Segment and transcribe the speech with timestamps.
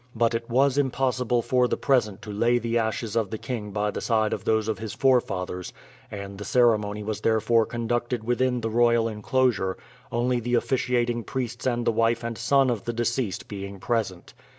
[0.15, 3.91] But it was impossible for the present to lay the ashes of the king by
[3.91, 5.73] the side of those of his forefathers,
[6.09, 9.77] and the ceremony was therefore conducted within the royal inclosure,
[10.11, 14.33] only the officiating priests and the wife and son of the deceased being present.